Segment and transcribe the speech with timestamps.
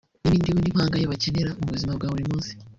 [0.21, 2.51] n’ibindi we n’impanga ye bakenera mu buzima bwa buri munsi